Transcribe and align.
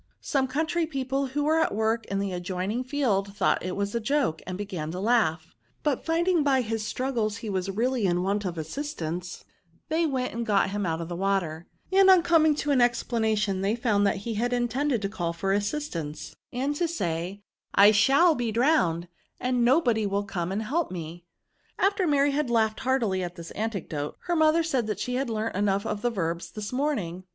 Some 0.19 0.47
country 0.47 0.87
people 0.87 1.27
who 1.27 1.43
were 1.43 1.59
at 1.59 1.75
work 1.75 2.07
in 2.07 2.19
an 2.23 2.31
adjoining 2.31 2.83
field 2.83 3.35
thought 3.35 3.61
it 3.63 3.75
was 3.75 3.93
a 3.93 3.99
joke, 3.99 4.41
and 4.47 4.57
began 4.57 4.89
to 4.89 4.99
laugh; 4.99 5.53
but 5.83 6.03
finding 6.03 6.41
by 6.43 6.61
his 6.61 6.83
struggles 6.83 7.35
that 7.35 7.39
he 7.41 7.51
was 7.51 7.69
really 7.69 8.07
in 8.07 8.23
want 8.23 8.43
of 8.43 8.57
assistance, 8.57 9.45
they 9.89 10.07
went 10.07 10.33
and 10.33 10.43
got 10.47 10.71
him 10.71 10.87
out 10.87 11.01
of 11.01 11.07
the 11.07 11.15
water; 11.15 11.67
and 11.91 12.09
on 12.09 12.23
coming 12.23 12.55
to 12.55 12.71
an 12.71 12.81
ex 12.81 13.03
planation, 13.03 13.61
they 13.61 13.75
found 13.75 14.07
that 14.07 14.15
he 14.25 14.33
had 14.33 14.53
intended 14.53 15.03
to 15.03 15.07
call 15.07 15.33
for 15.33 15.53
assistance, 15.53 16.35
and 16.51 16.75
to 16.77 16.87
say, 16.87 17.43
* 17.59 17.65
I 17.75 17.91
shall 17.91 18.33
be 18.33 18.51
drowned, 18.51 19.07
and 19.39 19.63
nobody 19.63 20.07
will 20.07 20.23
come 20.23 20.51
and 20.51 20.63
help 20.63 20.89
me; 20.89 21.25
'* 21.51 21.77
After 21.77 22.07
Maty 22.07 22.31
had 22.31 22.49
laughed 22.49 22.79
heartily 22.79 23.21
at 23.21 23.35
this 23.35 23.51
anecdote, 23.51 24.15
her 24.21 24.35
mother 24.35 24.63
said 24.63 24.99
she 24.99 25.13
had 25.13 25.29
learnt 25.29 25.55
enough 25.55 25.85
of 25.85 25.99
verbs 25.99 26.49
this 26.49 26.73
morning. 26.73 27.23